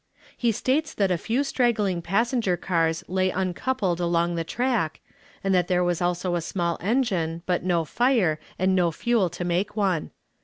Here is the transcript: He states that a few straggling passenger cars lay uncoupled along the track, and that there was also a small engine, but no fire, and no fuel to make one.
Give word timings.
He 0.35 0.51
states 0.51 0.95
that 0.95 1.11
a 1.11 1.15
few 1.19 1.43
straggling 1.43 2.01
passenger 2.01 2.57
cars 2.57 3.03
lay 3.07 3.29
uncoupled 3.29 3.99
along 4.01 4.33
the 4.33 4.43
track, 4.43 4.99
and 5.43 5.53
that 5.53 5.67
there 5.67 5.83
was 5.83 6.01
also 6.01 6.33
a 6.33 6.41
small 6.41 6.79
engine, 6.81 7.43
but 7.45 7.63
no 7.63 7.85
fire, 7.85 8.39
and 8.57 8.73
no 8.75 8.89
fuel 8.91 9.29
to 9.29 9.45
make 9.45 9.75
one. 9.75 10.09